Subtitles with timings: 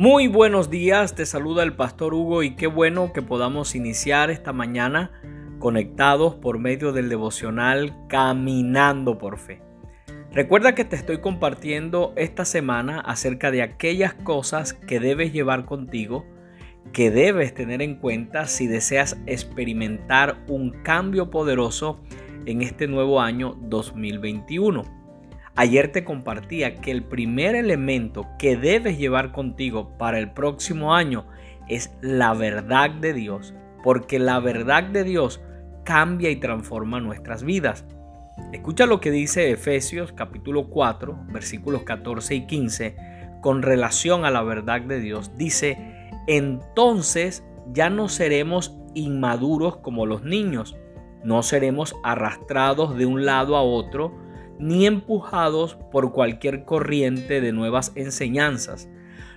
[0.00, 4.54] Muy buenos días, te saluda el pastor Hugo y qué bueno que podamos iniciar esta
[4.54, 5.10] mañana
[5.58, 9.60] conectados por medio del devocional Caminando por Fe.
[10.32, 16.24] Recuerda que te estoy compartiendo esta semana acerca de aquellas cosas que debes llevar contigo,
[16.94, 22.00] que debes tener en cuenta si deseas experimentar un cambio poderoso
[22.46, 24.99] en este nuevo año 2021.
[25.60, 31.26] Ayer te compartía que el primer elemento que debes llevar contigo para el próximo año
[31.68, 33.52] es la verdad de Dios,
[33.84, 35.42] porque la verdad de Dios
[35.84, 37.84] cambia y transforma nuestras vidas.
[38.54, 42.96] Escucha lo que dice Efesios capítulo 4, versículos 14 y 15
[43.42, 45.32] con relación a la verdad de Dios.
[45.36, 45.76] Dice,
[46.26, 50.74] entonces ya no seremos inmaduros como los niños,
[51.22, 54.29] no seremos arrastrados de un lado a otro,
[54.60, 58.88] ni empujados por cualquier corriente de nuevas enseñanzas.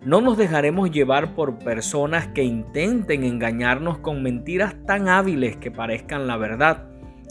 [0.00, 6.28] No nos dejaremos llevar por personas que intenten engañarnos con mentiras tan hábiles que parezcan
[6.28, 6.84] la verdad.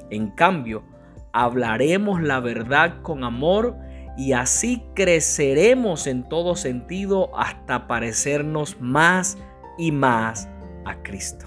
[0.09, 0.83] En cambio,
[1.31, 3.77] hablaremos la verdad con amor
[4.17, 9.38] y así creceremos en todo sentido hasta parecernos más
[9.77, 10.49] y más
[10.85, 11.45] a Cristo.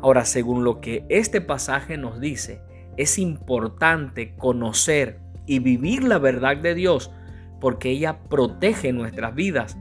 [0.00, 2.62] Ahora, según lo que este pasaje nos dice,
[2.96, 5.19] es importante conocer
[5.50, 7.10] y vivir la verdad de Dios,
[7.60, 9.76] porque ella protege nuestras vidas.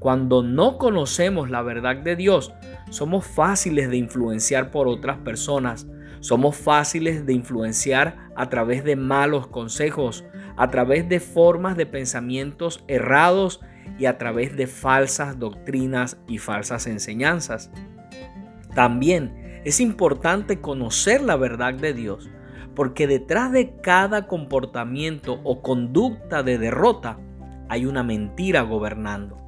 [0.00, 2.52] Cuando no conocemos la verdad de Dios,
[2.90, 5.86] somos fáciles de influenciar por otras personas,
[6.18, 10.24] somos fáciles de influenciar a través de malos consejos,
[10.56, 13.60] a través de formas de pensamientos errados
[14.00, 17.70] y a través de falsas doctrinas y falsas enseñanzas.
[18.74, 22.28] También es importante conocer la verdad de Dios
[22.74, 27.18] porque detrás de cada comportamiento o conducta de derrota
[27.68, 29.38] hay una mentira gobernando.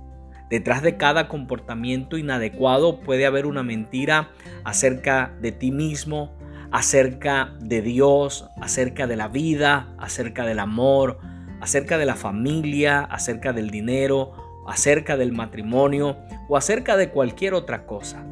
[0.48, 4.30] Detrás de cada comportamiento inadecuado puede haber una mentira
[4.64, 6.36] acerca de ti mismo,
[6.70, 11.18] acerca de Dios, acerca de la vida, acerca del amor,
[11.60, 14.32] acerca de la familia, acerca del dinero,
[14.68, 16.16] acerca del matrimonio
[16.48, 18.24] o acerca de cualquier otra cosa.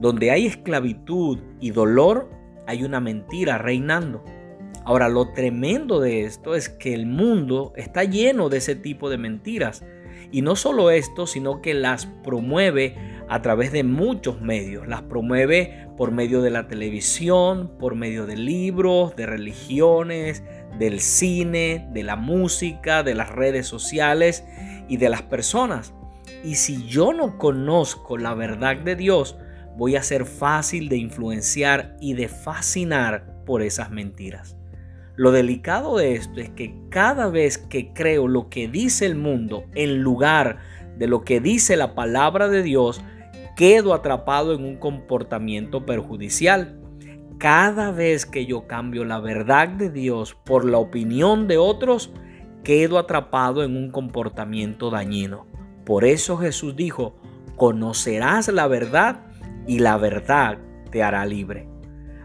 [0.00, 2.28] Donde hay esclavitud y dolor,
[2.66, 4.24] hay una mentira reinando.
[4.84, 9.18] Ahora, lo tremendo de esto es que el mundo está lleno de ese tipo de
[9.18, 9.84] mentiras.
[10.32, 12.96] Y no solo esto, sino que las promueve
[13.28, 14.88] a través de muchos medios.
[14.88, 20.42] Las promueve por medio de la televisión, por medio de libros, de religiones,
[20.78, 24.44] del cine, de la música, de las redes sociales
[24.88, 25.94] y de las personas.
[26.42, 29.36] Y si yo no conozco la verdad de Dios,
[29.76, 34.56] voy a ser fácil de influenciar y de fascinar por esas mentiras.
[35.16, 39.64] Lo delicado de esto es que cada vez que creo lo que dice el mundo
[39.74, 40.58] en lugar
[40.96, 43.02] de lo que dice la palabra de Dios,
[43.56, 46.78] quedo atrapado en un comportamiento perjudicial.
[47.38, 52.10] Cada vez que yo cambio la verdad de Dios por la opinión de otros,
[52.64, 55.46] quedo atrapado en un comportamiento dañino.
[55.84, 57.16] Por eso Jesús dijo,
[57.56, 59.26] conocerás la verdad
[59.66, 60.58] y la verdad
[60.90, 61.68] te hará libre.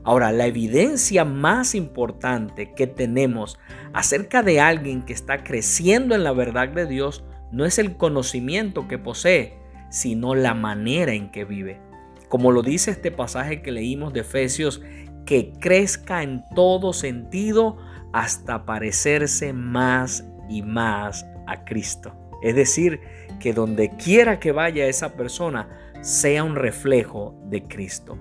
[0.03, 3.59] Ahora, la evidencia más importante que tenemos
[3.93, 8.87] acerca de alguien que está creciendo en la verdad de Dios no es el conocimiento
[8.87, 9.57] que posee,
[9.89, 11.81] sino la manera en que vive.
[12.29, 14.81] Como lo dice este pasaje que leímos de Efesios,
[15.25, 17.77] que crezca en todo sentido
[18.13, 22.15] hasta parecerse más y más a Cristo.
[22.41, 23.01] Es decir,
[23.39, 28.17] que donde quiera que vaya esa persona sea un reflejo de Cristo.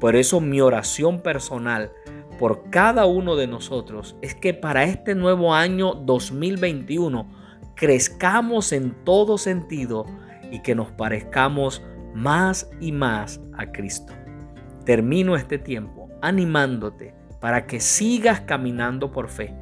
[0.00, 1.92] Por eso mi oración personal
[2.38, 7.26] por cada uno de nosotros es que para este nuevo año 2021
[7.74, 10.04] crezcamos en todo sentido
[10.50, 11.82] y que nos parezcamos
[12.14, 14.12] más y más a Cristo.
[14.84, 19.54] Termino este tiempo animándote para que sigas caminando por fe,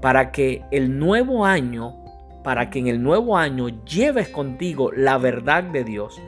[0.00, 1.96] para que el nuevo año,
[2.42, 6.20] para que en el nuevo año lleves contigo la verdad de Dios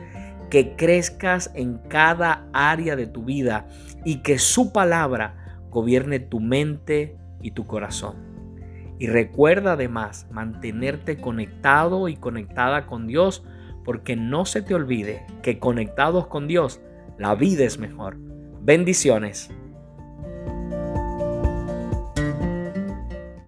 [0.49, 3.67] que crezcas en cada área de tu vida
[4.03, 8.15] y que su palabra gobierne tu mente y tu corazón.
[8.99, 13.43] Y recuerda además mantenerte conectado y conectada con Dios
[13.85, 16.81] porque no se te olvide que conectados con Dios
[17.17, 18.17] la vida es mejor.
[18.61, 19.49] Bendiciones.